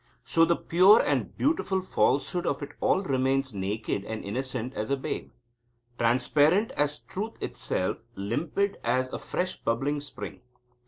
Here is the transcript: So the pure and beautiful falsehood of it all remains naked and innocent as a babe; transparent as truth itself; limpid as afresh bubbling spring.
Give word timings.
So 0.25 0.45
the 0.45 0.55
pure 0.55 0.99
and 0.99 1.37
beautiful 1.37 1.79
falsehood 1.79 2.47
of 2.47 2.63
it 2.63 2.71
all 2.79 3.01
remains 3.03 3.53
naked 3.53 4.03
and 4.03 4.25
innocent 4.25 4.73
as 4.73 4.89
a 4.89 4.97
babe; 4.97 5.29
transparent 5.99 6.71
as 6.71 6.97
truth 7.01 7.33
itself; 7.39 7.97
limpid 8.15 8.79
as 8.83 9.09
afresh 9.13 9.61
bubbling 9.61 9.99
spring. 10.01 10.41